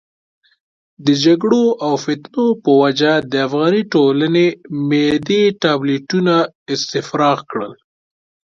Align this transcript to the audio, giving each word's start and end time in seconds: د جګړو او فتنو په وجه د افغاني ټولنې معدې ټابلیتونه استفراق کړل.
د 1.05 1.07
جګړو 1.23 1.63
او 1.85 1.93
فتنو 2.03 2.45
په 2.63 2.71
وجه 2.81 3.11
د 3.31 3.33
افغاني 3.47 3.83
ټولنې 3.93 4.47
معدې 4.89 5.43
ټابلیتونه 5.63 6.35
استفراق 6.73 7.39
کړل. 7.51 7.73